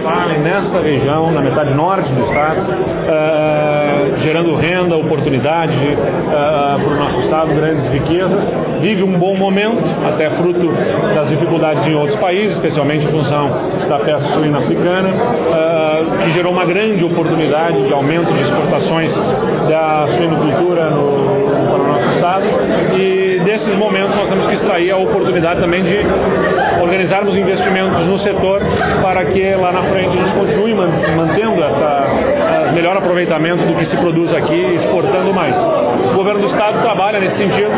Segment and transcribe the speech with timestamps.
[0.00, 6.96] Westphalen, nesta região, na metade norte do estado, uh, gerando renda, oportunidade uh, para o
[6.96, 8.40] nosso estado, grandes riquezas.
[8.80, 10.72] Vive um bom momento, até fruto
[11.14, 13.50] das dificuldades em outros países, especialmente em função
[13.88, 19.10] da peste suína africana, uh, que gerou uma grande oportunidade de aumento de exportações
[19.68, 22.44] da suinocultura no, para o nosso estado.
[22.96, 25.90] E desses momentos nós temos que extrair a oportunidade também de
[26.80, 28.60] organizarmos investimentos no setor
[29.02, 33.96] para que lá na frente a gente continue mantendo essa melhor aproveitamento do que se
[33.96, 35.54] produz aqui, exportando mais.
[36.12, 37.70] O governo do estado trabalha nesse sentido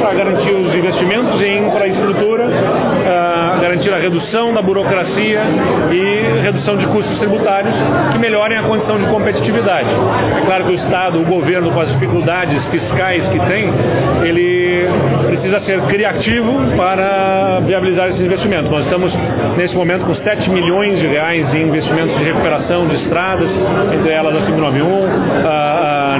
[0.00, 5.42] para garantir os investimentos em infraestrutura, uh, garantir a redução da burocracia
[5.90, 7.74] e redução de custos tributários
[8.12, 9.88] que melhorem a condição de competitividade.
[10.38, 13.72] É claro que o estado, o governo com as dificuldades fiscais que tem,
[14.24, 14.88] ele
[15.58, 18.70] precisa ser criativo para viabilizar esses investimentos.
[18.70, 19.12] Nós estamos
[19.56, 23.50] nesse momento com 7 milhões de reais em investimentos de recuperação de estradas,
[23.92, 25.08] entre elas a 591, uh,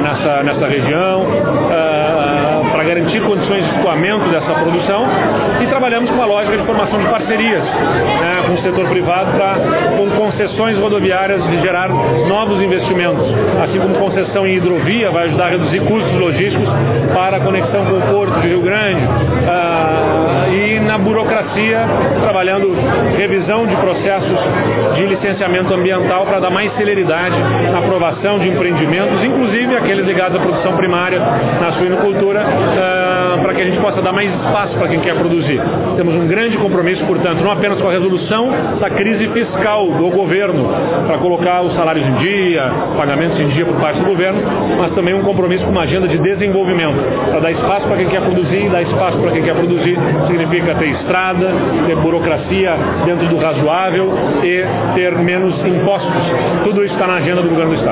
[0.02, 2.17] nessa, nessa região, uh,
[2.88, 5.06] garantir condições de escoamento dessa produção
[5.62, 9.60] e trabalhamos com uma lógica de formação de parcerias né, com o setor privado para,
[9.96, 13.26] com concessões rodoviárias, gerar novos investimentos,
[13.62, 16.68] assim como concessão em hidrovia vai ajudar a reduzir custos logísticos
[17.12, 20.07] para a conexão com o Porto de Rio Grande e
[20.98, 21.80] burocracia,
[22.22, 22.74] trabalhando
[23.16, 24.38] revisão de processos
[24.94, 27.36] de licenciamento ambiental para dar mais celeridade
[27.70, 31.20] na aprovação de empreendimentos, inclusive aqueles ligados à produção primária
[31.60, 32.97] na suinocultura, uh,
[33.40, 35.60] para que a gente possa dar mais espaço para quem quer produzir.
[35.96, 38.50] Temos um grande compromisso, portanto, não apenas com a resolução
[38.80, 40.68] da crise fiscal do governo,
[41.06, 44.40] para colocar os salários em dia, pagamentos em dia por parte do governo,
[44.78, 46.96] mas também um compromisso com uma agenda de desenvolvimento,
[47.30, 50.88] para dar espaço para quem quer produzir, dar espaço para quem quer produzir significa ter
[50.90, 51.48] estrada,
[51.86, 56.22] ter burocracia dentro do razoável e ter menos impostos.
[56.64, 57.88] Tudo isso está na agenda do governo do Estado.